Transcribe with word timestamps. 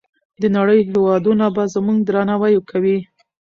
د 0.41 0.43
نړۍ 0.57 0.79
هېوادونه 0.91 1.45
به 1.55 1.63
زموږ 1.73 1.97
درناوی 2.07 2.55
کوي. 2.69 2.97